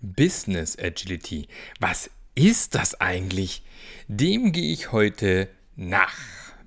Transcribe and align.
Business 0.00 0.78
Agility. 0.78 1.48
Was 1.80 2.10
ist 2.34 2.74
das 2.74 3.00
eigentlich? 3.00 3.62
Dem 4.06 4.52
gehe 4.52 4.72
ich 4.72 4.92
heute 4.92 5.48
nach. 5.76 6.14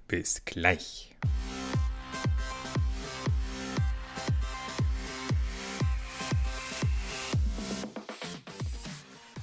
Bis 0.07 0.43
gleich. 0.45 1.15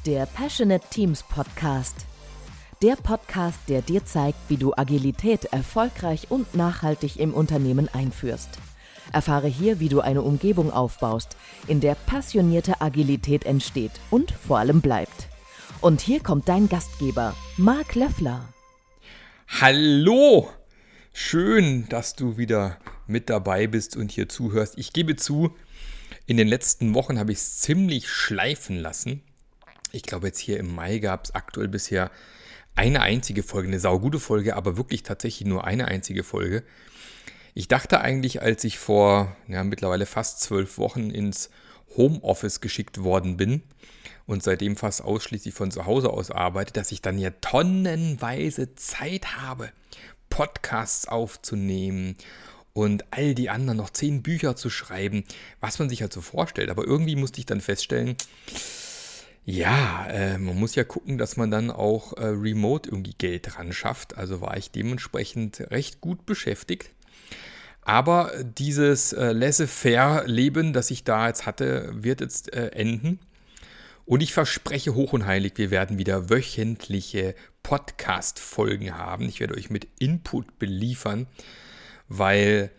Der 0.05 0.27
Passionate 0.27 0.87
Teams 0.91 1.23
Podcast. 1.23 2.07
Der 2.83 2.97
Podcast, 2.97 3.59
der 3.69 3.83
dir 3.83 4.05
zeigt, 4.05 4.39
wie 4.49 4.57
du 4.57 4.73
Agilität 4.75 5.47
erfolgreich 5.47 6.31
und 6.31 6.55
nachhaltig 6.55 7.19
im 7.19 7.35
Unternehmen 7.35 7.89
einführst. 7.89 8.51
Erfahre 9.13 9.49
hier, 9.49 9.81
wie 9.81 9.89
du 9.89 10.01
eine 10.01 10.23
Umgebung 10.23 10.73
aufbaust, 10.73 11.37
in 11.67 11.81
der 11.81 11.95
passionierte 11.95 12.81
Agilität 12.81 13.45
entsteht 13.45 13.93
und 14.11 14.31
vor 14.31 14.59
allem 14.59 14.81
bleibt. 14.81 15.29
Und 15.81 16.01
hier 16.01 16.21
kommt 16.21 16.49
dein 16.49 16.69
Gastgeber, 16.69 17.35
Marc 17.57 17.95
Löffler. 17.95 18.49
Hallo! 19.61 20.49
Schön, 21.13 21.89
dass 21.89 22.15
du 22.15 22.37
wieder 22.37 22.79
mit 23.07 23.31
dabei 23.31 23.67
bist 23.67 23.97
und 23.97 24.13
hier 24.13 24.29
zuhörst. 24.29 24.75
Ich 24.77 24.93
gebe 24.93 25.17
zu, 25.17 25.57
in 26.27 26.37
den 26.37 26.47
letzten 26.47 26.95
Wochen 26.95 27.19
habe 27.19 27.33
ich 27.33 27.39
es 27.39 27.61
ziemlich 27.61 28.09
schleifen 28.09 28.77
lassen. 28.77 29.23
Ich 29.91 30.03
glaube, 30.03 30.27
jetzt 30.27 30.39
hier 30.39 30.59
im 30.59 30.75
Mai 30.75 30.99
gab 30.99 31.25
es 31.25 31.35
aktuell 31.35 31.69
bisher 31.69 32.11
eine 32.75 33.01
einzige 33.01 33.43
Folge, 33.43 33.69
eine 33.69 33.81
saugute 33.81 34.21
Folge, 34.21 34.55
aber 34.55 34.77
wirklich 34.77 35.03
tatsächlich 35.03 35.49
nur 35.49 35.65
eine 35.65 35.89
einzige 35.89 36.23
Folge. 36.23 36.63
Ich 37.55 37.69
dachte 37.69 38.01
eigentlich, 38.01 38.43
als 38.43 38.65
ich 38.65 38.79
vor 38.79 39.37
ja, 39.49 39.65
mittlerweile 39.65 40.07
fast 40.07 40.41
zwölf 40.41 40.79
Wochen 40.79 41.11
ins 41.11 41.51
Homeoffice 41.97 42.61
geschickt 42.61 43.03
worden 43.03 43.37
bin 43.37 43.63
und 44.27 44.43
seitdem 44.43 44.77
fast 44.77 45.03
ausschließlich 45.03 45.55
von 45.55 45.71
zu 45.71 45.87
Hause 45.87 46.11
aus 46.11 46.31
arbeite, 46.31 46.73
dass 46.73 46.93
ich 46.93 47.03
dann 47.03 47.19
ja 47.19 47.31
tonnenweise 47.41 48.75
Zeit 48.75 49.39
habe, 49.39 49.71
Podcasts 50.29 51.09
aufzunehmen 51.09 52.17
und 52.75 53.05
all 53.11 53.35
die 53.35 53.51
anderen 53.51 53.79
noch 53.79 53.91
zehn 53.91 54.23
Bücher 54.23 54.55
zu 54.55 54.71
schreiben, 54.71 55.25
was 55.61 55.79
man 55.79 55.89
sich 55.89 56.03
halt 56.03 56.13
so 56.13 56.21
vorstellt. 56.21 56.71
Aber 56.71 56.85
irgendwie 56.85 57.17
musste 57.17 57.41
ich 57.41 57.47
dann 57.47 57.61
feststellen, 57.61 58.17
ja, 59.45 60.07
äh, 60.09 60.37
man 60.37 60.59
muss 60.61 60.75
ja 60.75 60.85
gucken, 60.85 61.17
dass 61.17 61.39
man 61.39 61.51
dann 61.51 61.71
auch 61.71 62.13
äh, 62.19 62.27
remote 62.27 62.91
irgendwie 62.91 63.15
Geld 63.17 63.57
dran 63.57 63.73
schafft. 63.73 64.19
Also 64.19 64.43
war 64.43 64.59
ich 64.59 64.71
dementsprechend 64.71 65.61
recht 65.71 66.03
gut 66.03 66.27
beschäftigt 66.27 66.91
aber 67.89 68.33
dieses 68.45 69.15
äh, 69.15 69.33
laissez-faire-Leben, 69.33 70.75
das 70.75 70.91
ich 70.91 71.05
da 71.05 71.27
jetzt 71.29 71.47
hatte, 71.47 71.89
wird 71.91 72.21
jetzt 72.21 72.53
äh, 72.53 72.67
enden. 72.73 73.19
Und 74.05 74.23
ich 74.23 74.35
verspreche 74.35 74.95
hoch 74.95 75.15
und 75.15 75.25
heilig, 75.25 75.55
wir 75.57 75.71
werden 75.71 75.97
wieder 75.97 76.29
wöchentliche 76.29 77.35
Podcast-Folgen 77.63 78.95
haben. 78.95 79.27
Ich 79.27 79.41
werde 79.41 79.55
euch 79.55 79.71
mit 79.71 79.89
Input 79.99 80.59
beliefern, 80.59 81.29
weil, 82.09 82.71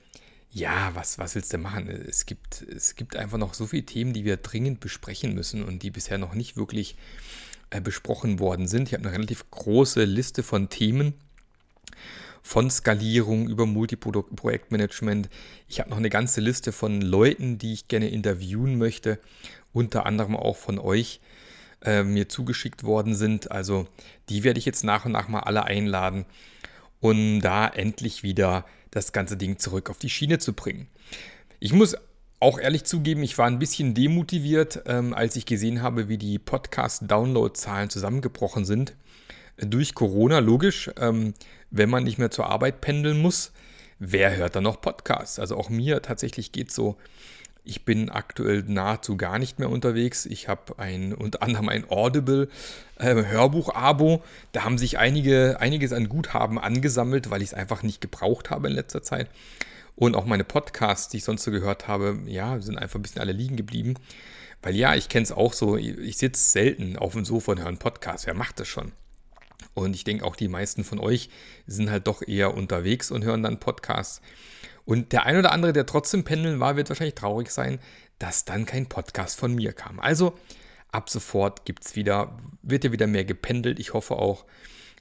ja, 0.52 0.92
was, 0.94 1.18
was 1.18 1.34
willst 1.34 1.54
du 1.54 1.58
machen? 1.58 1.90
Es 1.90 2.28
gibt, 2.28 2.62
es 2.62 2.96
gibt 2.96 3.16
einfach 3.16 3.40
noch 3.40 3.56
so 3.56 3.66
viele 3.66 3.88
Themen, 3.88 4.14
die 4.14 4.26
wir 4.26 4.38
dringend 4.38 4.80
besprechen 4.80 5.34
müssen 5.34 5.64
und 5.64 5.82
die 5.82 5.90
bisher 5.90 6.20
noch 6.20 6.36
nicht 6.36 6.56
wirklich 6.56 6.96
äh, 7.72 7.82
besprochen 7.82 8.38
worden 8.38 8.68
sind. 8.68 8.90
Ich 8.90 8.94
habe 8.94 9.06
eine 9.06 9.18
relativ 9.18 9.50
große 9.50 10.04
Liste 10.04 10.44
von 10.44 10.70
Themen 10.70 11.16
von 12.42 12.70
Skalierung 12.70 13.48
über 13.48 13.66
Multiprojektmanagement. 13.66 15.30
Ich 15.68 15.80
habe 15.80 15.90
noch 15.90 15.98
eine 15.98 16.10
ganze 16.10 16.42
Liste 16.42 16.72
von 16.72 17.02
Leuten, 17.02 17.58
die 17.58 17.74
ich 17.74 17.88
gerne 17.88 18.10
interviewen 18.10 18.78
möchte, 18.78 19.20
unter 19.74 20.06
anderem 20.06 20.36
auch 20.36 20.58
von 20.58 20.80
euch 20.80 21.22
äh, 21.84 22.04
mir 22.04 22.30
zugeschickt 22.30 22.84
worden 22.84 23.16
sind. 23.16 23.52
Also 23.52 23.88
die 24.30 24.44
werde 24.44 24.60
ich 24.60 24.66
jetzt 24.66 24.84
nach 24.84 25.06
und 25.06 25.12
nach 25.12 25.28
mal 25.28 25.42
alle 25.42 25.66
einladen, 25.66 26.26
um 27.00 27.42
da 27.42 27.68
endlich 27.68 28.24
wieder 28.24 28.66
das 28.92 29.12
ganze 29.12 29.38
Ding 29.38 29.60
zurück 29.60 29.90
auf 29.90 30.00
die 30.00 30.10
Schiene 30.10 30.40
zu 30.40 30.54
bringen. 30.54 30.88
Ich 31.60 31.74
muss 31.74 31.96
auch 32.40 32.58
ehrlich 32.60 32.86
zugeben, 32.86 33.22
ich 33.22 33.38
war 33.38 33.48
ein 33.48 33.60
bisschen 33.60 33.94
demotiviert, 33.94 34.84
ähm, 34.86 35.14
als 35.14 35.36
ich 35.36 35.46
gesehen 35.46 35.82
habe, 35.82 36.08
wie 36.08 36.18
die 36.18 36.40
Podcast-Download-Zahlen 36.40 37.90
zusammengebrochen 37.90 38.64
sind 38.64 38.96
durch 39.58 39.94
Corona, 39.94 40.40
logisch, 40.40 40.90
ähm, 41.00 41.34
wenn 41.72 41.90
man 41.90 42.04
nicht 42.04 42.18
mehr 42.18 42.32
zur 42.32 42.48
Arbeit 42.48 42.82
pendeln 42.82 43.22
muss, 43.22 43.52
wer 44.00 44.36
hört 44.36 44.56
dann 44.56 44.64
noch 44.64 44.82
Podcasts? 44.82 45.40
Also 45.40 45.58
auch 45.58 45.70
mir 45.70 46.02
tatsächlich 46.02 46.52
geht 46.52 46.70
es 46.70 46.76
so, 46.76 46.98
ich 47.64 47.86
bin 47.86 48.10
aktuell 48.10 48.64
nahezu 48.66 49.16
gar 49.18 49.38
nicht 49.38 49.60
mehr 49.60 49.70
unterwegs. 49.70 50.26
Ich 50.26 50.48
habe 50.48 50.80
ein, 50.80 51.14
unter 51.14 51.44
anderem 51.44 51.70
ein 51.70 51.86
Audible 51.90 52.50
äh, 52.98 53.14
Hörbuch-Abo. 53.14 54.24
Da 54.54 54.64
haben 54.64 54.78
sich 54.78 54.98
einige, 54.98 55.58
einiges 55.60 55.94
an 55.94 56.10
Guthaben 56.10 56.58
angesammelt, 56.58 57.30
weil 57.30 57.42
ich 57.42 57.50
es 57.50 57.54
einfach 57.54 57.84
nicht 57.84 58.02
gebraucht 58.02 58.50
habe 58.50 58.70
in 58.70 58.74
letzter 58.74 59.04
Zeit. 59.04 59.30
Und 59.96 60.16
auch 60.16 60.26
meine 60.26 60.46
Podcasts, 60.46 61.10
die 61.10 61.18
ich 61.18 61.26
sonst 61.26 61.44
so 61.44 61.52
gehört 61.52 61.88
habe, 61.88 62.20
ja, 62.26 62.60
sind 62.62 62.78
einfach 62.78 62.98
ein 62.98 63.02
bisschen 63.02 63.22
alle 63.22 63.34
liegen 63.34 63.58
geblieben. 63.58 63.96
Weil 64.62 64.76
ja, 64.76 64.96
ich 64.96 65.10
kenne 65.10 65.24
es 65.24 65.32
auch 65.32 65.54
so, 65.54 65.78
ich 65.78 66.18
sitze 66.18 66.42
selten 66.42 66.98
auf 66.98 67.14
dem 67.14 67.26
Sofa 67.26 67.52
und 67.52 67.60
höre 67.60 67.68
einen 67.68 67.78
Podcast. 67.78 68.26
Wer 68.26 68.34
macht 68.34 68.60
das 68.60 68.68
schon? 68.68 68.94
Und 69.74 69.96
ich 69.96 70.04
denke 70.04 70.26
auch 70.26 70.36
die 70.36 70.48
meisten 70.48 70.84
von 70.84 71.00
euch 71.00 71.30
sind 71.68 71.90
halt 71.90 72.08
doch 72.08 72.22
eher 72.22 72.54
unterwegs 72.56 73.12
und 73.12 73.24
hören 73.24 73.44
dann 73.44 73.60
Podcasts. 73.60 74.22
Und 74.86 75.12
der 75.12 75.26
ein 75.26 75.38
oder 75.38 75.52
andere, 75.52 75.74
der 75.74 75.86
trotzdem 75.86 76.24
pendeln 76.24 76.60
war, 76.60 76.76
wird 76.76 76.90
wahrscheinlich 76.90 77.16
traurig 77.16 77.52
sein, 77.52 77.80
dass 78.18 78.46
dann 78.46 78.66
kein 78.66 78.88
Podcast 78.88 79.40
von 79.40 79.56
mir 79.56 79.72
kam. 79.74 80.00
Also 80.00 80.38
ab 80.92 81.10
sofort 81.10 81.66
gibt's 81.66 81.96
wieder, 81.96 82.38
wird 82.62 82.84
ja 82.84 82.92
wieder 82.92 83.08
mehr 83.08 83.26
gependelt. 83.26 83.80
Ich 83.80 83.94
hoffe 83.94 84.16
auch, 84.16 84.46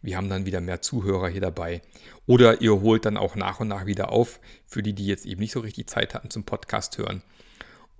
wir 0.02 0.16
haben 0.16 0.28
dann 0.28 0.46
wieder 0.46 0.60
mehr 0.60 0.82
Zuhörer 0.82 1.28
hier 1.28 1.40
dabei. 1.40 1.82
Oder 2.26 2.60
ihr 2.60 2.80
holt 2.80 3.04
dann 3.04 3.16
auch 3.16 3.34
nach 3.34 3.60
und 3.60 3.68
nach 3.68 3.86
wieder 3.86 4.12
auf, 4.12 4.40
für 4.66 4.82
die, 4.82 4.92
die 4.92 5.06
jetzt 5.06 5.26
eben 5.26 5.40
nicht 5.40 5.52
so 5.52 5.60
richtig 5.60 5.88
Zeit 5.88 6.14
hatten 6.14 6.30
zum 6.30 6.44
Podcast 6.44 6.98
hören. 6.98 7.22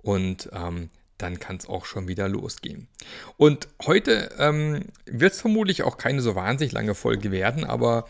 Und 0.01 0.49
ähm, 0.53 0.89
dann 1.19 1.39
kann 1.39 1.57
es 1.57 1.67
auch 1.67 1.85
schon 1.85 2.07
wieder 2.07 2.27
losgehen. 2.27 2.87
Und 3.37 3.67
heute 3.85 4.31
ähm, 4.39 4.85
wird 5.05 5.33
es 5.33 5.41
vermutlich 5.41 5.83
auch 5.83 5.97
keine 5.97 6.21
so 6.21 6.35
wahnsinnig 6.35 6.73
lange 6.73 6.95
Folge 6.95 7.31
werden, 7.31 7.63
aber 7.63 8.07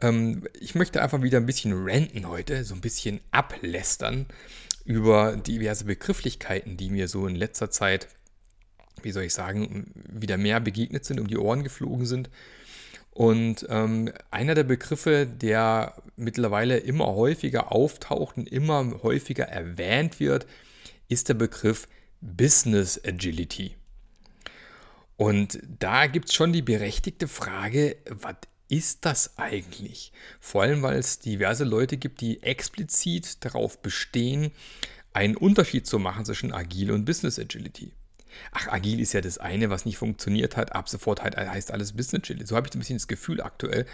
ähm, 0.00 0.46
ich 0.58 0.74
möchte 0.74 1.02
einfach 1.02 1.22
wieder 1.22 1.38
ein 1.38 1.46
bisschen 1.46 1.72
ranten 1.74 2.28
heute, 2.28 2.64
so 2.64 2.74
ein 2.74 2.80
bisschen 2.80 3.20
ablästern 3.30 4.26
über 4.84 5.36
diverse 5.36 5.84
Begrifflichkeiten, 5.84 6.76
die 6.76 6.90
mir 6.90 7.08
so 7.08 7.26
in 7.26 7.36
letzter 7.36 7.70
Zeit, 7.70 8.08
wie 9.02 9.12
soll 9.12 9.24
ich 9.24 9.34
sagen, 9.34 9.92
wieder 9.94 10.36
mehr 10.36 10.60
begegnet 10.60 11.04
sind, 11.04 11.20
um 11.20 11.28
die 11.28 11.38
Ohren 11.38 11.62
geflogen 11.62 12.06
sind. 12.06 12.30
Und 13.10 13.66
ähm, 13.68 14.10
einer 14.30 14.54
der 14.54 14.64
Begriffe, 14.64 15.26
der 15.26 15.94
mittlerweile 16.16 16.78
immer 16.78 17.06
häufiger 17.08 17.70
auftaucht 17.70 18.38
und 18.38 18.50
immer 18.50 19.02
häufiger 19.02 19.44
erwähnt 19.44 20.18
wird, 20.18 20.46
ist 21.08 21.28
der 21.28 21.34
Begriff 21.34 21.88
Business 22.22 23.00
Agility. 23.04 23.74
Und 25.16 25.58
da 25.78 26.06
gibt 26.06 26.28
es 26.28 26.34
schon 26.34 26.52
die 26.52 26.62
berechtigte 26.62 27.28
Frage, 27.28 27.96
was 28.08 28.36
ist 28.68 29.04
das 29.04 29.36
eigentlich? 29.36 30.12
Vor 30.40 30.62
allem, 30.62 30.82
weil 30.82 30.98
es 30.98 31.18
diverse 31.18 31.64
Leute 31.64 31.98
gibt, 31.98 32.22
die 32.22 32.42
explizit 32.42 33.44
darauf 33.44 33.82
bestehen, 33.82 34.50
einen 35.12 35.36
Unterschied 35.36 35.86
zu 35.86 35.98
machen 35.98 36.24
zwischen 36.24 36.52
Agil 36.52 36.90
und 36.90 37.04
Business 37.04 37.38
Agility. 37.38 37.92
Ach, 38.52 38.68
Agil 38.68 39.00
ist 39.00 39.12
ja 39.12 39.20
das 39.20 39.36
eine, 39.36 39.68
was 39.68 39.84
nicht 39.84 39.98
funktioniert 39.98 40.56
hat. 40.56 40.74
Ab 40.74 40.88
sofort 40.88 41.22
heißt 41.22 41.70
alles 41.70 41.92
Business 41.92 42.22
Agility. 42.22 42.46
So 42.46 42.56
habe 42.56 42.66
ich 42.66 42.74
ein 42.74 42.78
bisschen 42.78 42.96
das 42.96 43.08
Gefühl 43.08 43.42
aktuell. 43.42 43.84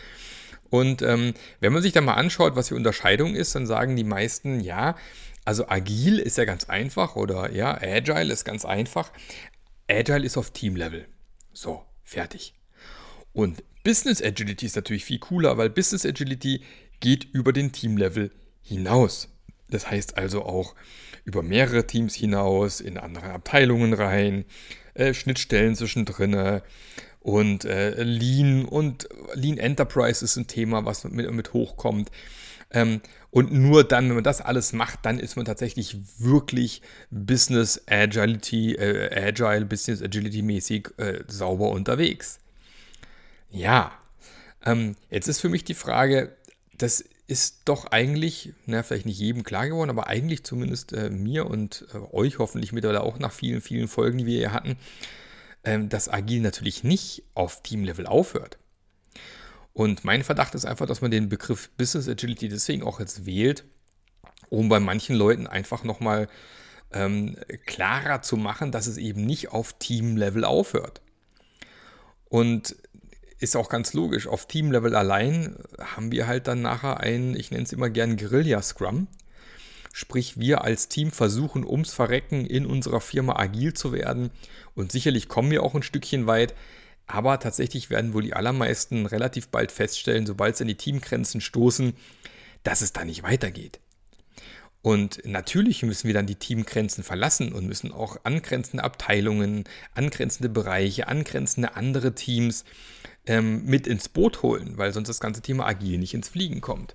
Und 0.70 1.02
ähm, 1.02 1.34
wenn 1.60 1.72
man 1.72 1.82
sich 1.82 1.92
dann 1.92 2.04
mal 2.04 2.14
anschaut, 2.14 2.54
was 2.54 2.68
die 2.68 2.74
Unterscheidung 2.74 3.34
ist, 3.34 3.54
dann 3.54 3.66
sagen 3.66 3.96
die 3.96 4.04
meisten, 4.04 4.60
ja, 4.60 4.96
also 5.48 5.66
agil 5.66 6.18
ist 6.18 6.36
ja 6.36 6.44
ganz 6.44 6.64
einfach 6.68 7.16
oder 7.16 7.50
ja, 7.50 7.80
agile 7.80 8.30
ist 8.30 8.44
ganz 8.44 8.66
einfach. 8.66 9.10
Agile 9.88 10.26
ist 10.26 10.36
auf 10.36 10.50
Team-Level. 10.50 11.06
So, 11.54 11.86
fertig. 12.04 12.52
Und 13.32 13.64
Business 13.82 14.22
Agility 14.22 14.66
ist 14.66 14.76
natürlich 14.76 15.06
viel 15.06 15.18
cooler, 15.18 15.56
weil 15.56 15.70
Business 15.70 16.04
Agility 16.04 16.60
geht 17.00 17.24
über 17.32 17.54
den 17.54 17.72
Team-Level 17.72 18.30
hinaus. 18.60 19.30
Das 19.70 19.90
heißt 19.90 20.18
also 20.18 20.44
auch 20.44 20.74
über 21.24 21.42
mehrere 21.42 21.86
Teams 21.86 22.14
hinaus, 22.14 22.82
in 22.82 22.98
andere 22.98 23.30
Abteilungen 23.30 23.94
rein, 23.94 24.44
äh, 24.92 25.14
Schnittstellen 25.14 25.74
zwischendrin 25.74 26.60
und 27.20 27.64
äh, 27.64 28.02
Lean 28.02 28.66
und 28.66 29.08
Lean 29.32 29.56
Enterprise 29.56 30.22
ist 30.22 30.36
ein 30.36 30.46
Thema, 30.46 30.84
was 30.84 31.04
mit, 31.04 31.30
mit 31.30 31.54
hochkommt. 31.54 32.10
Ähm, 32.70 33.00
und 33.30 33.52
nur 33.52 33.84
dann, 33.84 34.08
wenn 34.08 34.16
man 34.16 34.24
das 34.24 34.40
alles 34.40 34.72
macht, 34.72 35.00
dann 35.04 35.18
ist 35.18 35.36
man 35.36 35.44
tatsächlich 35.44 35.96
wirklich 36.18 36.82
Business 37.10 37.82
Agility, 37.86 38.74
äh, 38.74 39.28
Agile, 39.28 39.66
Business 39.66 40.02
Agility 40.02 40.42
mäßig 40.42 40.88
äh, 40.96 41.22
sauber 41.28 41.70
unterwegs. 41.70 42.38
Ja, 43.50 43.92
ähm, 44.64 44.96
jetzt 45.10 45.28
ist 45.28 45.40
für 45.40 45.48
mich 45.48 45.64
die 45.64 45.74
Frage, 45.74 46.36
das 46.76 47.04
ist 47.26 47.62
doch 47.66 47.86
eigentlich, 47.86 48.54
na, 48.64 48.82
vielleicht 48.82 49.04
nicht 49.04 49.18
jedem 49.18 49.44
klar 49.44 49.68
geworden, 49.68 49.90
aber 49.90 50.06
eigentlich 50.06 50.44
zumindest 50.44 50.94
äh, 50.94 51.10
mir 51.10 51.46
und 51.46 51.86
äh, 51.92 51.98
euch 52.14 52.38
hoffentlich 52.38 52.72
mittlerweile 52.72 53.02
auch 53.02 53.18
nach 53.18 53.32
vielen, 53.32 53.60
vielen 53.60 53.88
Folgen, 53.88 54.18
die 54.18 54.26
wir 54.26 54.38
hier 54.38 54.52
hatten, 54.52 54.76
ähm, 55.64 55.90
dass 55.90 56.08
Agil 56.08 56.40
natürlich 56.40 56.84
nicht 56.84 57.24
auf 57.34 57.62
Teamlevel 57.62 58.06
aufhört. 58.06 58.56
Und 59.78 60.02
mein 60.02 60.24
Verdacht 60.24 60.56
ist 60.56 60.64
einfach, 60.64 60.86
dass 60.86 61.02
man 61.02 61.12
den 61.12 61.28
Begriff 61.28 61.70
Business 61.76 62.08
Agility 62.08 62.48
deswegen 62.48 62.82
auch 62.82 62.98
jetzt 62.98 63.26
wählt, 63.26 63.62
um 64.48 64.68
bei 64.68 64.80
manchen 64.80 65.14
Leuten 65.14 65.46
einfach 65.46 65.84
nochmal 65.84 66.26
ähm, 66.92 67.36
klarer 67.64 68.20
zu 68.20 68.36
machen, 68.36 68.72
dass 68.72 68.88
es 68.88 68.96
eben 68.96 69.24
nicht 69.24 69.52
auf 69.52 69.74
Teamlevel 69.74 70.44
aufhört. 70.44 71.00
Und 72.28 72.74
ist 73.38 73.54
auch 73.54 73.68
ganz 73.68 73.92
logisch, 73.92 74.26
auf 74.26 74.48
Teamlevel 74.48 74.96
allein 74.96 75.54
haben 75.78 76.10
wir 76.10 76.26
halt 76.26 76.48
dann 76.48 76.60
nachher 76.60 76.98
ein, 76.98 77.36
ich 77.36 77.52
nenne 77.52 77.62
es 77.62 77.72
immer 77.72 77.88
gern 77.88 78.16
Guerilla-Scrum. 78.16 79.06
Sprich, 79.92 80.40
wir 80.40 80.64
als 80.64 80.88
Team 80.88 81.12
versuchen 81.12 81.64
ums 81.64 81.92
Verrecken 81.92 82.46
in 82.46 82.66
unserer 82.66 83.00
Firma 83.00 83.36
agil 83.36 83.74
zu 83.74 83.92
werden. 83.92 84.30
Und 84.74 84.90
sicherlich 84.90 85.28
kommen 85.28 85.52
wir 85.52 85.62
auch 85.62 85.76
ein 85.76 85.84
Stückchen 85.84 86.26
weit. 86.26 86.56
Aber 87.08 87.40
tatsächlich 87.40 87.90
werden 87.90 88.12
wohl 88.12 88.22
die 88.22 88.34
allermeisten 88.34 89.06
relativ 89.06 89.48
bald 89.48 89.72
feststellen, 89.72 90.26
sobald 90.26 90.56
sie 90.56 90.64
an 90.64 90.68
die 90.68 90.76
Teamgrenzen 90.76 91.40
stoßen, 91.40 91.94
dass 92.62 92.82
es 92.82 92.92
da 92.92 93.04
nicht 93.04 93.22
weitergeht. 93.22 93.80
Und 94.82 95.20
natürlich 95.24 95.82
müssen 95.82 96.06
wir 96.06 96.14
dann 96.14 96.26
die 96.26 96.36
Teamgrenzen 96.36 97.02
verlassen 97.02 97.52
und 97.52 97.66
müssen 97.66 97.92
auch 97.92 98.18
angrenzende 98.22 98.84
Abteilungen, 98.84 99.64
angrenzende 99.94 100.48
Bereiche, 100.48 101.08
angrenzende 101.08 101.74
andere 101.74 102.14
Teams 102.14 102.64
ähm, 103.26 103.64
mit 103.64 103.86
ins 103.86 104.08
Boot 104.08 104.42
holen, 104.42 104.74
weil 104.76 104.92
sonst 104.92 105.08
das 105.08 105.20
ganze 105.20 105.42
Thema 105.42 105.66
Agil 105.66 105.98
nicht 105.98 106.14
ins 106.14 106.28
Fliegen 106.28 106.60
kommt. 106.60 106.94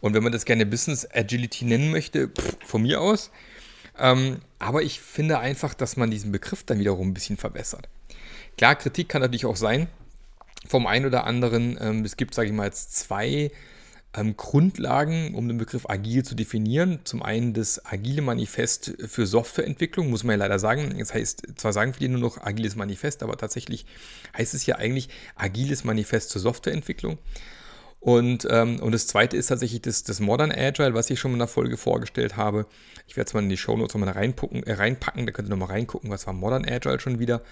Und 0.00 0.12
wenn 0.12 0.22
man 0.22 0.32
das 0.32 0.44
gerne 0.44 0.66
Business 0.66 1.08
Agility 1.10 1.64
nennen 1.64 1.90
möchte, 1.90 2.28
pff, 2.28 2.58
von 2.64 2.82
mir 2.82 3.00
aus. 3.00 3.30
Ähm, 3.98 4.40
aber 4.58 4.82
ich 4.82 5.00
finde 5.00 5.38
einfach, 5.38 5.72
dass 5.72 5.96
man 5.96 6.10
diesen 6.10 6.32
Begriff 6.32 6.64
dann 6.64 6.78
wiederum 6.78 7.08
ein 7.08 7.14
bisschen 7.14 7.38
verbessert. 7.38 7.88
Klar, 8.56 8.76
Kritik 8.76 9.08
kann 9.08 9.22
natürlich 9.22 9.46
auch 9.46 9.56
sein 9.56 9.88
vom 10.66 10.86
einen 10.86 11.06
oder 11.06 11.24
anderen. 11.24 11.78
Ähm, 11.80 12.04
es 12.04 12.16
gibt, 12.16 12.34
sage 12.34 12.48
ich 12.48 12.54
mal, 12.54 12.66
jetzt 12.66 12.96
zwei 12.96 13.50
ähm, 14.14 14.36
Grundlagen, 14.36 15.34
um 15.34 15.48
den 15.48 15.58
Begriff 15.58 15.88
agil 15.88 16.24
zu 16.24 16.34
definieren. 16.34 17.00
Zum 17.04 17.22
einen 17.22 17.52
das 17.52 17.84
agile 17.84 18.22
Manifest 18.22 18.94
für 19.06 19.26
Softwareentwicklung, 19.26 20.10
muss 20.10 20.24
man 20.24 20.38
ja 20.38 20.44
leider 20.44 20.58
sagen. 20.58 20.94
Das 20.98 21.14
heißt, 21.14 21.46
zwar 21.56 21.72
sagen 21.72 21.94
viele 21.94 22.10
nur 22.10 22.20
noch 22.20 22.42
agiles 22.42 22.76
Manifest, 22.76 23.22
aber 23.22 23.36
tatsächlich 23.36 23.86
heißt 24.36 24.54
es 24.54 24.66
ja 24.66 24.76
eigentlich 24.76 25.08
agiles 25.36 25.84
Manifest 25.84 26.30
zur 26.30 26.40
Softwareentwicklung. 26.40 27.18
Und, 28.00 28.46
ähm, 28.50 28.78
und 28.80 28.92
das 28.92 29.08
zweite 29.08 29.36
ist 29.36 29.48
tatsächlich 29.48 29.82
das, 29.82 30.04
das 30.04 30.20
Modern 30.20 30.52
Agile, 30.52 30.94
was 30.94 31.10
ich 31.10 31.18
schon 31.18 31.32
in 31.32 31.38
der 31.38 31.48
Folge 31.48 31.76
vorgestellt 31.76 32.36
habe. 32.36 32.66
Ich 33.08 33.16
werde 33.16 33.26
es 33.28 33.34
mal 33.34 33.42
in 33.42 33.48
die 33.48 33.56
Show 33.56 33.76
Notes 33.76 33.94
nochmal 33.94 34.10
reinpacken, 34.10 34.62
äh, 34.62 34.74
reinpacken, 34.74 35.26
da 35.26 35.32
könnt 35.32 35.48
ihr 35.48 35.50
nochmal 35.50 35.70
reingucken, 35.70 36.10
was 36.10 36.26
war 36.26 36.32
Modern 36.32 36.64
Agile 36.64 37.00
schon 37.00 37.18
wieder. 37.18 37.42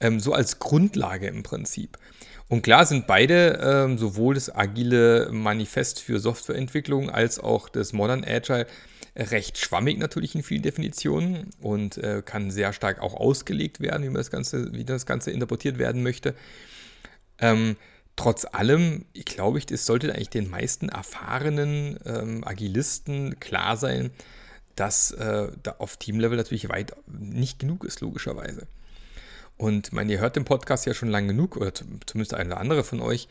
Ähm, 0.00 0.20
so 0.20 0.32
als 0.32 0.58
Grundlage 0.58 1.26
im 1.26 1.42
Prinzip. 1.42 1.98
Und 2.48 2.62
klar 2.62 2.86
sind 2.86 3.06
beide, 3.06 3.58
ähm, 3.62 3.98
sowohl 3.98 4.34
das 4.34 4.54
agile 4.54 5.30
Manifest 5.32 6.00
für 6.00 6.20
Softwareentwicklung 6.20 7.10
als 7.10 7.40
auch 7.40 7.68
das 7.68 7.92
Modern 7.92 8.24
Agile, 8.24 8.66
recht 9.16 9.58
schwammig 9.58 9.98
natürlich 9.98 10.34
in 10.34 10.42
vielen 10.42 10.62
Definitionen 10.62 11.50
und 11.60 11.96
äh, 11.98 12.22
kann 12.24 12.50
sehr 12.50 12.72
stark 12.72 13.00
auch 13.00 13.14
ausgelegt 13.14 13.80
werden, 13.80 14.02
wie 14.02 14.08
man 14.08 14.16
das 14.16 14.30
Ganze, 14.30 14.72
wie 14.74 14.84
das 14.84 15.06
Ganze 15.06 15.30
interpretiert 15.30 15.78
werden 15.78 16.02
möchte. 16.02 16.34
Ähm, 17.38 17.76
trotz 18.14 18.44
allem, 18.44 19.06
ich 19.12 19.24
glaube, 19.24 19.58
es 19.58 19.86
sollte 19.86 20.12
eigentlich 20.12 20.30
den 20.30 20.50
meisten 20.50 20.88
erfahrenen 20.88 21.98
ähm, 22.04 22.44
Agilisten 22.44 23.40
klar 23.40 23.76
sein, 23.76 24.10
dass 24.74 25.10
äh, 25.12 25.48
da 25.62 25.76
auf 25.78 25.96
Teamlevel 25.96 26.36
natürlich 26.36 26.68
weit 26.68 26.94
nicht 27.06 27.58
genug 27.58 27.84
ist, 27.84 28.02
logischerweise. 28.02 28.66
Und 29.56 29.92
meine, 29.92 30.12
ihr 30.12 30.20
hört 30.20 30.36
den 30.36 30.44
Podcast 30.44 30.84
ja 30.86 30.92
schon 30.92 31.08
lange 31.08 31.28
genug, 31.28 31.56
oder 31.56 31.72
zumindest 31.72 32.34
ein 32.34 32.48
oder 32.48 32.60
andere 32.60 32.84
von 32.84 33.00
euch, 33.00 33.28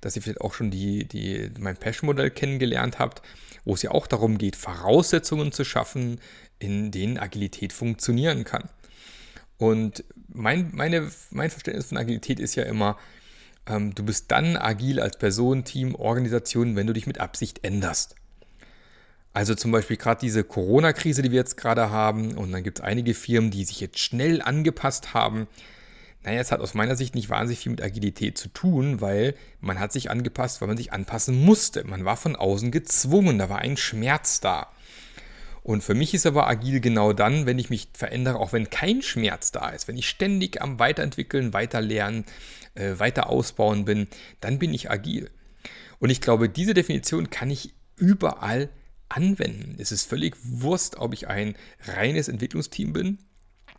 dass 0.00 0.16
ihr 0.16 0.22
vielleicht 0.22 0.40
auch 0.40 0.54
schon 0.54 0.70
die, 0.70 1.04
die, 1.06 1.50
mein 1.58 1.76
Passion-Modell 1.76 2.30
kennengelernt 2.30 2.98
habt, 2.98 3.22
wo 3.64 3.74
es 3.74 3.82
ja 3.82 3.92
auch 3.92 4.06
darum 4.06 4.38
geht, 4.38 4.56
Voraussetzungen 4.56 5.52
zu 5.52 5.64
schaffen, 5.64 6.20
in 6.58 6.90
denen 6.90 7.18
Agilität 7.18 7.72
funktionieren 7.72 8.44
kann. 8.44 8.68
Und 9.56 10.04
mein, 10.28 10.70
meine, 10.72 11.10
mein 11.30 11.50
Verständnis 11.50 11.86
von 11.86 11.98
Agilität 11.98 12.40
ist 12.40 12.56
ja 12.56 12.64
immer, 12.64 12.98
ähm, 13.66 13.94
du 13.94 14.04
bist 14.04 14.30
dann 14.30 14.56
agil 14.56 15.00
als 15.00 15.18
Person, 15.18 15.64
Team, 15.64 15.94
Organisation, 15.94 16.74
wenn 16.76 16.86
du 16.86 16.92
dich 16.92 17.06
mit 17.06 17.18
Absicht 17.20 17.64
änderst. 17.64 18.16
Also 19.32 19.54
zum 19.54 19.70
Beispiel 19.70 19.96
gerade 19.96 20.20
diese 20.20 20.42
Corona-Krise, 20.42 21.22
die 21.22 21.30
wir 21.30 21.38
jetzt 21.38 21.56
gerade 21.56 21.90
haben, 21.90 22.36
und 22.36 22.50
dann 22.52 22.62
gibt 22.62 22.78
es 22.78 22.84
einige 22.84 23.14
Firmen, 23.14 23.50
die 23.50 23.64
sich 23.64 23.80
jetzt 23.80 23.98
schnell 23.98 24.42
angepasst 24.42 25.14
haben. 25.14 25.46
Naja, 26.24 26.40
es 26.40 26.50
hat 26.50 26.60
aus 26.60 26.74
meiner 26.74 26.96
Sicht 26.96 27.14
nicht 27.14 27.30
wahnsinnig 27.30 27.60
viel 27.60 27.70
mit 27.70 27.82
Agilität 27.82 28.36
zu 28.36 28.48
tun, 28.48 29.00
weil 29.00 29.34
man 29.60 29.78
hat 29.78 29.92
sich 29.92 30.10
angepasst, 30.10 30.60
weil 30.60 30.68
man 30.68 30.76
sich 30.76 30.92
anpassen 30.92 31.44
musste. 31.44 31.84
Man 31.84 32.04
war 32.04 32.16
von 32.16 32.36
außen 32.36 32.70
gezwungen, 32.70 33.38
da 33.38 33.48
war 33.48 33.58
ein 33.58 33.76
Schmerz 33.76 34.40
da. 34.40 34.68
Und 35.62 35.82
für 35.84 35.94
mich 35.94 36.14
ist 36.14 36.26
aber 36.26 36.48
agil 36.48 36.80
genau 36.80 37.12
dann, 37.12 37.44
wenn 37.44 37.58
ich 37.58 37.68
mich 37.68 37.88
verändere, 37.92 38.38
auch 38.38 38.52
wenn 38.52 38.70
kein 38.70 39.02
Schmerz 39.02 39.52
da 39.52 39.68
ist, 39.68 39.86
wenn 39.86 39.98
ich 39.98 40.08
ständig 40.08 40.62
am 40.62 40.78
Weiterentwickeln, 40.78 41.52
Weiterlernen, 41.52 42.24
äh, 42.74 42.98
weiter 42.98 43.28
ausbauen 43.28 43.84
bin, 43.84 44.08
dann 44.40 44.58
bin 44.58 44.72
ich 44.72 44.90
agil. 44.90 45.30
Und 45.98 46.10
ich 46.10 46.20
glaube, 46.20 46.48
diese 46.48 46.74
Definition 46.74 47.28
kann 47.30 47.50
ich 47.50 47.74
überall 47.96 48.70
anwenden. 49.08 49.76
Es 49.78 49.92
ist 49.92 50.08
völlig 50.08 50.36
Wurst, 50.42 50.96
ob 50.98 51.14
ich 51.14 51.28
ein 51.28 51.56
reines 51.86 52.28
Entwicklungsteam 52.28 52.92
bin. 52.92 53.18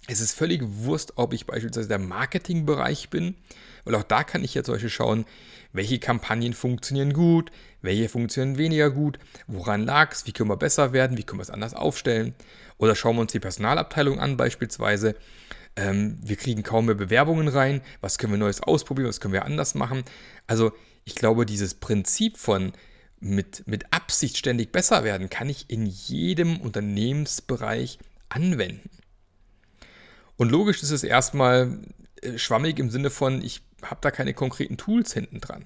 Es 0.08 0.22
ist 0.22 0.34
völlig 0.34 0.62
Wurst, 0.64 1.14
ob 1.18 1.34
ich 1.34 1.46
beispielsweise 1.46 1.88
der 1.88 2.00
Marketingbereich 2.00 3.10
bin, 3.10 3.36
weil 3.84 3.96
auch 3.96 4.04
da 4.04 4.24
kann 4.24 4.44
ich 4.44 4.56
ja 4.56 4.64
zum 4.64 4.76
Beispiel 4.76 4.90
schauen, 4.90 5.26
welche 5.72 6.00
Kampagnen 6.00 6.54
funktionieren 6.54 7.14
gut, 7.14 7.52
welche 7.82 8.10
funktionieren 8.10 8.58
weniger 8.58 8.90
gut, 8.90 9.20
woran 9.46 9.86
lag 9.86 10.12
es, 10.12 10.26
wie 10.26 10.32
können 10.32 10.50
wir 10.50 10.58
besser 10.58 10.94
werden, 10.94 11.18
wie 11.18 11.24
können 11.24 11.40
wir 11.40 11.44
es 11.44 11.52
anders 11.52 11.76
aufstellen. 11.76 12.34
Oder 12.78 12.96
schauen 12.96 13.18
wir 13.18 13.22
uns 13.22 13.34
die 13.34 13.40
Personalabteilung 13.40 14.20
an 14.20 14.36
beispielsweise. 14.36 15.16
Ähm, 15.76 16.18
wir 16.22 16.38
kriegen 16.38 16.64
kaum 16.64 16.86
mehr 16.86 16.96
Bewerbungen 16.96 17.48
rein, 17.48 17.82
was 18.02 18.18
können 18.18 18.34
wir 18.34 18.40
Neues 18.40 18.64
ausprobieren, 18.64 19.10
was 19.10 19.20
können 19.20 19.34
wir 19.34 19.46
anders 19.46 19.76
machen. 19.76 20.04
Also 20.48 20.72
ich 21.06 21.16
glaube, 21.16 21.46
dieses 21.46 21.76
Prinzip 21.76 22.38
von 22.38 22.74
mit, 23.20 23.68
mit 23.68 23.94
Absicht 23.94 24.38
ständig 24.38 24.72
besser 24.72 25.04
werden, 25.04 25.30
kann 25.30 25.50
ich 25.50 25.70
in 25.70 25.86
jedem 25.86 26.60
Unternehmensbereich 26.60 28.00
anwenden. 28.30 28.90
Und 30.38 30.50
logisch 30.50 30.82
ist 30.82 30.92
es 30.92 31.04
erstmal 31.04 31.80
äh, 32.22 32.38
schwammig 32.38 32.80
im 32.80 32.90
Sinne 32.90 33.10
von, 33.10 33.42
ich 33.42 33.62
habe 33.82 34.00
da 34.02 34.12
keine 34.12 34.34
konkreten 34.34 34.78
Tools 34.78 35.14
hinten 35.14 35.42
dran. 35.42 35.66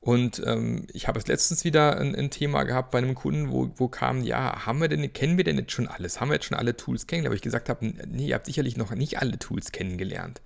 Und 0.00 0.42
ähm, 0.46 0.86
ich 0.92 1.08
habe 1.08 1.18
es 1.18 1.26
letztens 1.26 1.62
wieder 1.64 1.98
ein, 1.98 2.16
ein, 2.16 2.30
Thema 2.30 2.62
gehabt 2.64 2.90
bei 2.90 2.98
einem 2.98 3.14
Kunden, 3.14 3.50
wo, 3.50 3.70
wo 3.76 3.88
kam, 3.88 4.22
ja, 4.22 4.64
haben 4.64 4.80
wir 4.80 4.88
denn, 4.88 5.12
kennen 5.12 5.36
wir 5.36 5.44
denn 5.44 5.58
jetzt 5.58 5.72
schon 5.72 5.88
alles? 5.88 6.20
Haben 6.20 6.30
wir 6.30 6.36
jetzt 6.36 6.46
schon 6.46 6.56
alle 6.56 6.74
Tools 6.74 7.06
kennengelernt? 7.06 7.32
Aber 7.32 7.36
ich 7.36 7.42
gesagt 7.42 7.68
habe, 7.68 7.86
nee, 8.08 8.28
ihr 8.28 8.34
habt 8.34 8.46
sicherlich 8.46 8.78
noch 8.78 8.92
nicht 8.94 9.18
alle 9.18 9.38
Tools 9.38 9.72
kennengelernt. 9.72 10.40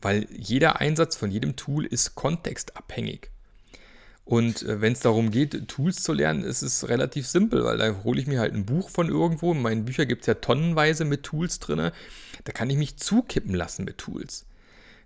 Weil 0.00 0.26
jeder 0.30 0.80
Einsatz 0.80 1.16
von 1.16 1.32
jedem 1.32 1.56
Tool 1.56 1.84
ist 1.84 2.14
kontextabhängig. 2.14 3.30
Und 4.30 4.62
äh, 4.62 4.80
wenn 4.80 4.92
es 4.92 5.00
darum 5.00 5.32
geht, 5.32 5.66
Tools 5.66 6.04
zu 6.04 6.12
lernen, 6.12 6.44
ist 6.44 6.62
es 6.62 6.88
relativ 6.88 7.26
simpel, 7.26 7.64
weil 7.64 7.78
da 7.78 8.04
hole 8.04 8.20
ich 8.20 8.28
mir 8.28 8.38
halt 8.38 8.54
ein 8.54 8.64
Buch 8.64 8.88
von 8.88 9.08
irgendwo. 9.08 9.50
In 9.50 9.60
meinen 9.60 9.84
Büchern 9.84 10.06
gibt 10.06 10.20
es 10.22 10.28
ja 10.28 10.34
tonnenweise 10.34 11.04
mit 11.04 11.24
Tools 11.24 11.58
drin. 11.58 11.90
Da 12.44 12.52
kann 12.52 12.70
ich 12.70 12.76
mich 12.76 12.96
zukippen 12.96 13.56
lassen 13.56 13.84
mit 13.84 13.98
Tools. 13.98 14.46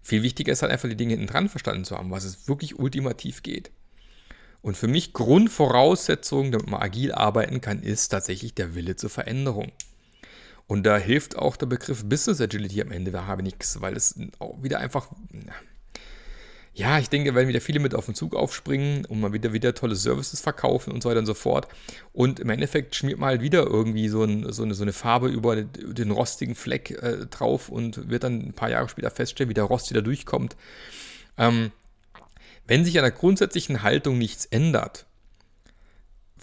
Viel 0.03 0.23
wichtiger 0.23 0.53
ist 0.53 0.61
halt 0.61 0.71
einfach, 0.71 0.91
die 0.91 0.97
Dinge 0.97 1.15
hinten 1.15 1.29
dran 1.29 1.49
verstanden 1.49 1.87
zu 1.87 1.97
haben, 1.97 2.11
was 2.11 2.25
es 2.25 2.49
wirklich 2.49 2.79
ultimativ 2.79 3.43
geht. 3.43 3.71
Und 4.61 4.77
für 4.77 4.89
mich 4.89 5.15
Grundvoraussetzung, 5.15 6.53
damit 6.53 6.69
man 6.69 6.83
agil 6.83 7.11
arbeiten 7.11 7.63
kann, 7.63 7.83
ist 7.83 8.09
tatsächlich 8.09 8.53
der 8.53 8.75
Wille 8.75 8.97
zur 8.97 9.09
Veränderung. 9.09 9.73
Und 10.67 10.85
da 10.85 10.99
hilft 10.99 11.39
auch 11.39 11.57
der 11.57 11.65
Begriff 11.65 12.05
Business 12.05 12.43
Agility 12.43 12.83
am 12.83 12.93
Ende, 12.93 13.11
da 13.11 13.25
habe 13.25 13.41
ich 13.41 13.47
nichts, 13.47 13.81
weil 13.81 13.97
es 13.97 14.19
wieder 14.61 14.81
einfach, 14.81 15.09
ja, 16.77 16.99
ich 16.99 17.09
denke, 17.09 17.37
werden 17.37 17.49
wieder 17.49 17.61
viele 17.61 17.79
mit 17.79 17.95
auf 17.95 18.07
den 18.07 18.17
Zug 18.17 18.35
aufspringen 18.35 19.05
und 19.05 19.21
mal 19.21 19.33
wieder, 19.33 19.53
wieder 19.53 19.75
tolle 19.75 19.95
Services 19.95 20.41
verkaufen 20.41 20.93
und 20.93 21.03
so 21.03 21.09
weiter 21.09 21.21
und 21.21 21.27
so 21.27 21.35
fort. 21.35 21.69
Und 22.13 22.41
im 22.41 22.51
Endeffekt 22.51 22.97
schmiert 22.97 23.19
man 23.19 23.29
halt 23.29 23.43
wieder 23.43 23.65
irgendwie 23.65 24.09
so, 24.09 24.25
ein, 24.25 24.53
so, 24.53 24.65
eine, 24.65 24.75
so 24.75 24.83
eine, 24.83 24.93
Farbe 24.93 25.29
über 25.29 25.63
den 25.63 26.11
rostigen 26.11 26.57
Fleck 26.57 26.91
äh, 26.91 27.27
drauf 27.27 27.69
und 27.69 28.11
wird 28.11 28.25
dann 28.25 28.41
ein 28.41 28.53
paar 28.55 28.71
Jahre 28.71 28.89
später 28.89 29.11
feststellen, 29.11 29.51
wie 29.51 29.55
der 29.55 29.65
Rost 29.65 29.91
wieder 29.91 30.03
durchkommt. 30.03 30.57
Ähm, 31.39 31.71
wenn 32.67 32.85
sich 32.85 32.99
an 32.99 33.05
der 33.05 33.13
grundsätzlichen 33.13 33.83
Haltung 33.83 34.19
nichts 34.19 34.45
ändert, 34.47 35.07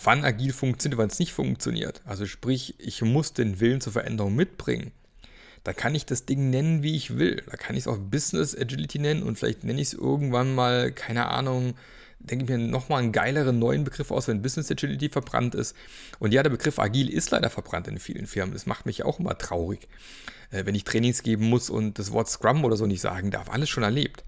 wann 0.02 0.24
agil 0.24 0.54
funktioniert, 0.54 0.98
wann 0.98 1.10
es 1.10 1.20
nicht 1.20 1.34
funktioniert, 1.34 2.02
also 2.06 2.26
sprich, 2.26 2.76
ich 2.80 3.02
muss 3.02 3.34
den 3.34 3.60
Willen 3.60 3.82
zur 3.82 3.94
Veränderung 3.94 4.36
mitbringen, 4.36 4.94
da 5.64 5.74
kann 5.74 5.94
ich 5.94 6.06
das 6.06 6.26
Ding 6.26 6.50
nennen, 6.50 6.82
wie 6.84 6.96
ich 6.96 7.18
will. 7.18 7.44
Da 7.50 7.58
kann 7.58 7.76
ich 7.76 7.84
es 7.84 7.88
auch 7.88 7.98
Business 7.98 8.58
Agility 8.58 9.00
nennen 9.00 9.24
und 9.24 9.38
vielleicht 9.38 9.64
nenne 9.64 9.82
ich 9.82 9.90
es 9.90 9.94
irgendwann 9.94 10.56
mal, 10.56 10.92
keine 10.92 11.28
Ahnung, 11.28 11.76
denke 12.20 12.46
ich 12.46 12.50
mir 12.50 12.58
nochmal 12.58 13.02
einen 13.02 13.12
geileren 13.12 13.60
neuen 13.60 13.84
Begriff 13.84 14.12
aus, 14.12 14.28
wenn 14.28 14.42
Business 14.42 14.72
Agility 14.72 15.10
verbrannt 15.10 15.56
ist. 15.56 15.76
Und 16.20 16.34
ja, 16.34 16.44
der 16.44 16.50
Begriff 16.50 16.80
agil 16.80 17.10
ist 17.10 17.32
leider 17.32 17.50
verbrannt 17.50 17.88
in 17.88 18.00
vielen 18.00 18.28
Firmen. 18.28 18.54
Das 18.54 18.66
macht 18.66 18.86
mich 18.86 19.04
auch 19.04 19.20
immer 19.20 19.38
traurig, 19.38 19.88
äh, 20.52 20.66
wenn 20.66 20.76
ich 20.76 20.84
Trainings 20.84 21.24
geben 21.24 21.50
muss 21.50 21.70
und 21.70 22.00
das 22.00 22.12
Wort 22.12 22.30
Scrum 22.30 22.64
oder 22.64 22.78
so 22.78 22.86
nicht 22.86 23.02
sagen 23.02 23.32
darf. 23.32 23.50
Alles 23.50 23.70
schon 23.70 23.84
erlebt. 23.84 24.24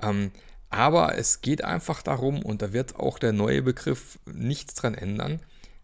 Ähm, 0.00 0.32
aber 0.70 1.18
es 1.18 1.42
geht 1.42 1.62
einfach 1.62 2.02
darum, 2.02 2.42
und 2.42 2.62
da 2.62 2.72
wird 2.72 2.96
auch 2.96 3.18
der 3.18 3.32
neue 3.32 3.62
Begriff 3.62 4.18
nichts 4.24 4.74
dran 4.74 4.94
ändern, 4.94 5.40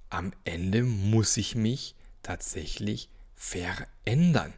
am 0.09 0.33
Ende 0.45 0.83
muss 0.83 1.37
ich 1.37 1.55
mich 1.55 1.95
tatsächlich 2.23 3.11
verändern 3.39 4.53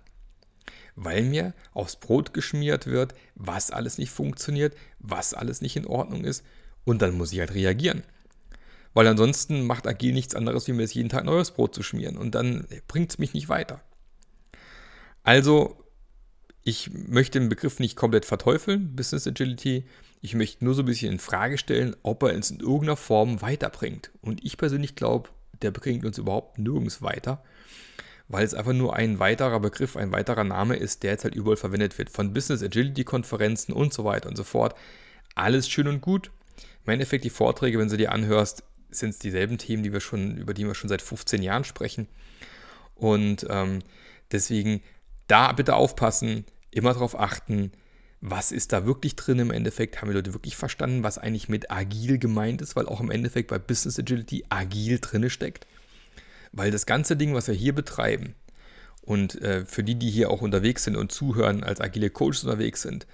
weil 1.02 1.22
mir 1.22 1.54
aufs 1.72 1.96
Brot 1.96 2.34
geschmiert 2.34 2.86
wird, 2.86 3.14
was 3.34 3.70
alles 3.70 3.96
nicht 3.96 4.10
funktioniert, 4.10 4.76
was 4.98 5.32
alles 5.32 5.62
nicht 5.62 5.76
in 5.76 5.86
Ordnung 5.86 6.24
ist 6.24 6.44
und 6.84 7.00
dann 7.00 7.16
muss 7.16 7.32
ich 7.32 7.40
halt 7.40 7.54
reagieren. 7.54 8.02
Weil 8.92 9.06
ansonsten 9.06 9.66
macht 9.66 9.86
Agil 9.86 10.12
nichts 10.12 10.34
anderes, 10.34 10.66
wie 10.66 10.72
mir 10.72 10.82
jetzt 10.82 10.94
jeden 10.94 11.08
Tag 11.08 11.24
neues 11.24 11.52
Brot 11.52 11.74
zu 11.74 11.82
schmieren 11.82 12.18
und 12.18 12.34
dann 12.34 12.66
bringt 12.86 13.12
es 13.12 13.18
mich 13.18 13.32
nicht 13.32 13.48
weiter. 13.48 13.80
Also, 15.22 15.84
ich 16.64 16.90
möchte 16.92 17.38
den 17.38 17.48
Begriff 17.48 17.78
nicht 17.78 17.96
komplett 17.96 18.26
verteufeln, 18.26 18.94
Business 18.94 19.26
Agility. 19.26 19.86
Ich 20.20 20.34
möchte 20.34 20.64
nur 20.64 20.74
so 20.74 20.82
ein 20.82 20.86
bisschen 20.86 21.12
in 21.12 21.18
Frage 21.18 21.56
stellen, 21.56 21.96
ob 22.02 22.22
er 22.22 22.34
uns 22.34 22.50
in 22.50 22.60
irgendeiner 22.60 22.96
Form 22.96 23.40
weiterbringt. 23.40 24.10
Und 24.20 24.44
ich 24.44 24.58
persönlich 24.58 24.96
glaube, 24.96 25.30
der 25.62 25.70
bringt 25.70 26.04
uns 26.04 26.18
überhaupt 26.18 26.58
nirgends 26.58 27.00
weiter 27.00 27.42
weil 28.30 28.44
es 28.44 28.54
einfach 28.54 28.72
nur 28.72 28.94
ein 28.94 29.18
weiterer 29.18 29.58
Begriff, 29.58 29.96
ein 29.96 30.12
weiterer 30.12 30.44
Name 30.44 30.76
ist, 30.76 31.02
der 31.02 31.10
jetzt 31.10 31.24
halt 31.24 31.34
überall 31.34 31.56
verwendet 31.56 31.98
wird. 31.98 32.10
Von 32.10 32.32
Business 32.32 32.62
Agility 32.62 33.02
Konferenzen 33.02 33.72
und 33.72 33.92
so 33.92 34.04
weiter 34.04 34.28
und 34.28 34.36
so 34.36 34.44
fort. 34.44 34.76
Alles 35.34 35.68
schön 35.68 35.88
und 35.88 36.00
gut. 36.00 36.30
Im 36.86 36.92
Endeffekt 36.92 37.24
die 37.24 37.30
Vorträge, 37.30 37.78
wenn 37.80 37.88
du 37.88 37.96
dir 37.96 38.12
anhörst, 38.12 38.62
sind 38.90 39.10
es 39.10 39.18
dieselben 39.18 39.58
Themen, 39.58 39.82
die 39.82 39.92
wir 39.92 40.00
schon, 40.00 40.36
über 40.36 40.54
die 40.54 40.64
wir 40.64 40.76
schon 40.76 40.88
seit 40.88 41.02
15 41.02 41.42
Jahren 41.42 41.64
sprechen. 41.64 42.06
Und 42.94 43.46
ähm, 43.50 43.80
deswegen 44.30 44.80
da 45.26 45.50
bitte 45.50 45.74
aufpassen, 45.74 46.44
immer 46.70 46.92
darauf 46.92 47.18
achten, 47.18 47.72
was 48.20 48.52
ist 48.52 48.72
da 48.72 48.86
wirklich 48.86 49.16
drin 49.16 49.40
im 49.40 49.50
Endeffekt? 49.50 50.00
Haben 50.00 50.08
die 50.08 50.14
Leute 50.14 50.34
wirklich 50.34 50.56
verstanden, 50.56 51.02
was 51.02 51.18
eigentlich 51.18 51.48
mit 51.48 51.72
agil 51.72 52.18
gemeint 52.18 52.62
ist? 52.62 52.76
Weil 52.76 52.86
auch 52.86 53.00
im 53.00 53.10
Endeffekt 53.10 53.48
bei 53.48 53.58
Business 53.58 53.98
Agility 53.98 54.44
agil 54.50 54.98
drinne 55.00 55.30
steckt. 55.30 55.66
Weil 56.52 56.70
das 56.70 56.86
ganze 56.86 57.16
Ding, 57.16 57.34
was 57.34 57.48
wir 57.48 57.54
hier 57.54 57.74
betreiben, 57.74 58.34
und 59.02 59.40
äh, 59.42 59.64
für 59.64 59.82
die, 59.82 59.96
die 59.96 60.10
hier 60.10 60.30
auch 60.30 60.40
unterwegs 60.40 60.84
sind 60.84 60.96
und 60.96 61.10
zuhören, 61.10 61.64
als 61.64 61.80
agile 61.80 62.10
Coaches 62.10 62.44
unterwegs 62.44 62.82
sind, 62.82 63.06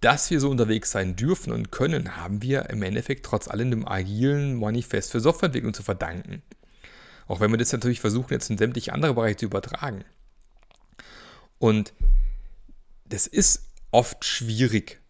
dass 0.00 0.30
wir 0.30 0.40
so 0.40 0.50
unterwegs 0.50 0.90
sein 0.90 1.14
dürfen 1.14 1.52
und 1.52 1.70
können, 1.70 2.16
haben 2.16 2.42
wir 2.42 2.70
im 2.70 2.82
Endeffekt 2.82 3.26
trotz 3.26 3.48
allem 3.48 3.70
dem 3.70 3.86
agilen 3.86 4.58
Manifest 4.58 5.12
für 5.12 5.20
Softwareentwicklung 5.20 5.74
zu 5.74 5.82
verdanken. 5.82 6.42
Auch 7.28 7.40
wenn 7.40 7.50
wir 7.50 7.58
das 7.58 7.72
natürlich 7.72 8.00
versuchen, 8.00 8.32
jetzt 8.32 8.50
in 8.50 8.58
sämtliche 8.58 8.92
andere 8.92 9.14
Bereiche 9.14 9.36
zu 9.36 9.44
übertragen. 9.46 10.04
Und 11.58 11.92
das 13.04 13.26
ist 13.26 13.68
oft 13.90 14.24
schwierig, 14.24 15.01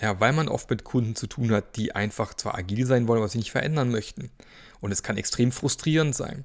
ja, 0.00 0.20
weil 0.20 0.32
man 0.32 0.48
oft 0.48 0.70
mit 0.70 0.84
Kunden 0.84 1.16
zu 1.16 1.26
tun 1.26 1.50
hat, 1.50 1.76
die 1.76 1.94
einfach 1.94 2.34
zwar 2.34 2.56
agil 2.56 2.86
sein 2.86 3.08
wollen, 3.08 3.18
aber 3.18 3.28
sich 3.28 3.40
nicht 3.40 3.50
verändern 3.50 3.90
möchten. 3.90 4.30
Und 4.80 4.92
es 4.92 5.02
kann 5.02 5.16
extrem 5.16 5.50
frustrierend 5.50 6.14
sein. 6.14 6.44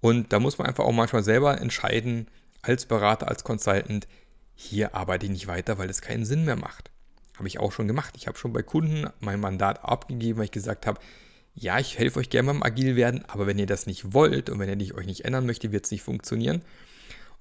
Und 0.00 0.32
da 0.32 0.38
muss 0.38 0.58
man 0.58 0.66
einfach 0.66 0.84
auch 0.84 0.92
manchmal 0.92 1.24
selber 1.24 1.60
entscheiden, 1.60 2.28
als 2.62 2.86
Berater, 2.86 3.28
als 3.28 3.44
Consultant, 3.44 4.06
hier 4.54 4.94
arbeite 4.94 5.26
ich 5.26 5.32
nicht 5.32 5.46
weiter, 5.46 5.78
weil 5.78 5.88
es 5.88 6.02
keinen 6.02 6.24
Sinn 6.24 6.44
mehr 6.44 6.56
macht. 6.56 6.90
Habe 7.36 7.48
ich 7.48 7.58
auch 7.58 7.72
schon 7.72 7.88
gemacht. 7.88 8.14
Ich 8.16 8.26
habe 8.26 8.36
schon 8.36 8.52
bei 8.52 8.62
Kunden 8.62 9.08
mein 9.20 9.40
Mandat 9.40 9.84
abgegeben, 9.84 10.38
weil 10.38 10.46
ich 10.46 10.50
gesagt 10.50 10.86
habe, 10.86 11.00
ja, 11.54 11.78
ich 11.78 11.98
helfe 11.98 12.20
euch 12.20 12.30
gerne 12.30 12.48
beim 12.48 12.62
Agil 12.62 12.96
werden, 12.96 13.24
aber 13.28 13.46
wenn 13.46 13.58
ihr 13.58 13.66
das 13.66 13.86
nicht 13.86 14.12
wollt 14.12 14.50
und 14.50 14.58
wenn 14.58 14.78
ihr 14.78 14.94
euch 14.94 15.06
nicht 15.06 15.24
ändern 15.24 15.46
möchtet, 15.46 15.72
wird 15.72 15.86
es 15.86 15.90
nicht 15.90 16.02
funktionieren. 16.02 16.62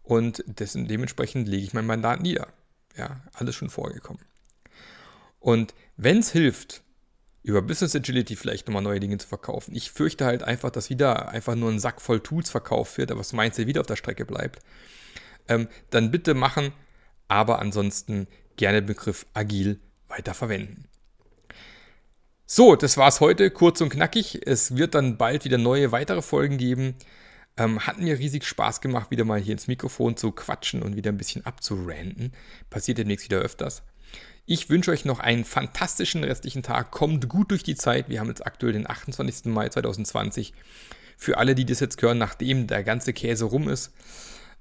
Und 0.04 0.44
dessen, 0.48 0.88
dementsprechend 0.88 1.48
lege 1.48 1.64
ich 1.64 1.74
mein 1.74 1.86
Mandat 1.86 2.22
nieder. 2.22 2.48
Ja, 2.96 3.22
alles 3.34 3.56
schon 3.56 3.70
vorgekommen. 3.70 4.22
Und 5.40 5.74
wenn 5.96 6.20
es 6.20 6.32
hilft, 6.32 6.84
über 7.48 7.62
Business 7.62 7.96
Agility 7.96 8.36
vielleicht 8.36 8.68
nochmal 8.68 8.84
neue 8.84 9.00
Dinge 9.00 9.18
zu 9.18 9.28
verkaufen. 9.28 9.74
Ich 9.74 9.92
fürchte 9.92 10.26
halt 10.26 10.44
einfach, 10.44 10.70
dass 10.70 10.90
wieder 10.90 11.30
einfach 11.30 11.56
nur 11.56 11.72
ein 11.72 11.80
Sack 11.80 12.02
voll 12.02 12.20
Tools 12.20 12.50
verkauft 12.50 12.98
wird, 12.98 13.10
aber 13.10 13.22
das 13.22 13.32
Mindset 13.32 13.68
wieder 13.68 13.80
auf 13.80 13.88
der 13.88 13.96
Strecke 13.96 14.26
bleibt. 14.26 14.60
Ähm, 15.48 15.70
dann 15.90 16.12
bitte 16.12 16.34
machen, 16.34 16.74
aber 17.30 17.60
ansonsten 17.60 18.28
gerne 18.58 18.82
den 18.82 18.88
Begriff 18.88 19.26
agil 19.34 19.80
weiter 20.10 20.34
verwenden. 20.34 20.90
So, 22.46 22.76
das 22.76 22.98
war's 22.98 23.22
heute, 23.22 23.50
kurz 23.50 23.80
und 23.80 23.90
knackig. 23.90 24.42
Es 24.46 24.76
wird 24.76 24.94
dann 24.94 25.18
bald 25.18 25.46
wieder 25.46 25.58
neue 25.58 25.94
weitere 25.94 26.22
Folgen 26.22 26.58
geben. 26.58 26.96
Ähm, 27.56 27.88
hat 27.88 27.98
mir 27.98 28.20
riesig 28.20 28.46
Spaß 28.46 28.82
gemacht, 28.82 29.10
wieder 29.10 29.24
mal 29.24 29.40
hier 29.40 29.54
ins 29.54 29.68
Mikrofon 29.68 30.18
zu 30.18 30.32
quatschen 30.32 30.84
und 30.84 30.98
wieder 30.98 31.12
ein 31.12 31.18
bisschen 31.18 31.46
abzuranten. 31.46 32.34
Passiert 32.70 32.98
demnächst 32.98 33.26
wieder 33.26 33.40
öfters. 33.40 33.84
Ich 34.50 34.70
wünsche 34.70 34.92
euch 34.92 35.04
noch 35.04 35.20
einen 35.20 35.44
fantastischen 35.44 36.24
restlichen 36.24 36.64
Tag. 36.64 36.90
Kommt 36.90 37.28
gut 37.28 37.52
durch 37.52 37.64
die 37.64 37.76
Zeit. 37.76 38.08
Wir 38.08 38.22
haben 38.22 38.30
jetzt 38.30 38.48
aktuell 38.48 38.72
den 38.72 38.90
28. 38.90 39.46
Mai 39.46 39.68
2020. 39.68 40.54
Für 41.18 41.38
alle, 41.38 41.54
die 41.54 41.66
das 41.66 41.82
jetzt 41.82 42.02
hören, 42.02 42.18
nachdem 42.18 42.66
der 42.66 42.86
ganze 42.86 43.12
Käse 43.12 43.44
rum 43.44 43.68
ist. 43.68 43.92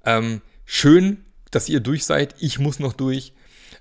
Ähm, 0.03 0.41
schön, 0.65 1.23
dass 1.51 1.69
ihr 1.69 1.79
durch 1.79 2.03
seid. 2.03 2.35
Ich 2.39 2.59
muss 2.59 2.79
noch 2.79 2.91
durch. 2.91 3.31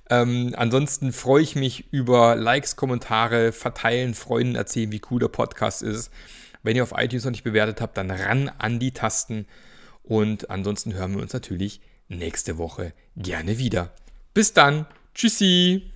Ähm, 0.09 0.55
ansonsten 0.57 1.13
freue 1.13 1.43
ich 1.43 1.57
mich 1.57 1.93
über 1.93 2.37
Likes, 2.37 2.77
Kommentare, 2.77 3.51
verteilen, 3.51 4.15
Freunden 4.15 4.55
erzählen, 4.55 4.93
wie 4.93 5.03
cool 5.11 5.19
der 5.19 5.27
Podcast 5.27 5.83
ist. 5.83 6.13
Wenn 6.63 6.77
ihr 6.77 6.85
auf 6.85 6.95
iTunes 6.97 7.25
noch 7.25 7.33
nicht 7.33 7.43
bewertet 7.43 7.81
habt, 7.81 7.97
dann 7.97 8.13
ran 8.13 8.49
an 8.59 8.79
die 8.79 8.93
Tasten. 8.93 9.49
Und 10.05 10.51
ansonsten 10.51 10.95
hören 10.95 11.17
wir 11.17 11.23
uns 11.23 11.33
natürlich 11.33 11.81
nächste 12.07 12.59
Woche 12.59 12.93
gerne 13.17 13.59
wieder. 13.59 13.91
Bis 14.35 14.53
dann. 14.53 14.87
Tschüssi. 15.17 15.96